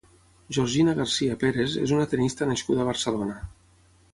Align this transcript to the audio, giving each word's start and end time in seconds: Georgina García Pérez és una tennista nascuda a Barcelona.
Georgina 0.55 0.95
García 0.99 1.35
Pérez 1.43 1.75
és 1.83 1.93
una 1.99 2.07
tennista 2.15 2.51
nascuda 2.53 2.85
a 2.85 2.89
Barcelona. 2.89 3.37